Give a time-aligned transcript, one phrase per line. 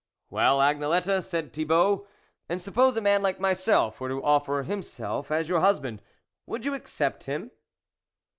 [0.31, 2.07] "Well, Agnelette," said Thibault"
[2.49, 6.01] and suppose a man like myself were to offer himself as your husband,
[6.47, 7.51] would you accept him